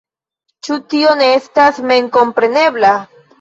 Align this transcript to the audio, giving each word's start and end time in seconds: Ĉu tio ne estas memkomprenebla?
Ĉu 0.67 0.77
tio 0.93 1.11
ne 1.19 1.27
estas 1.33 1.83
memkomprenebla? 1.93 2.97